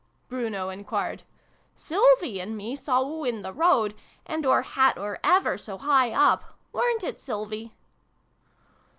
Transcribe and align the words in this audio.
Bruno 0.29 0.69
enquired." 0.69 1.21
Sylvie 1.75 2.39
and 2.39 2.57
me 2.57 2.75
saw 2.75 3.03
oo 3.03 3.23
in 3.23 3.43
the 3.43 3.53
road, 3.53 3.93
and 4.25 4.43
oor 4.47 4.63
hat 4.63 4.97
were 4.97 5.19
ever 5.23 5.59
so 5.59 5.77
high 5.77 6.11
up! 6.11 6.57
Weren't 6.73 7.03
it, 7.03 7.21
Sylvie 7.21 7.75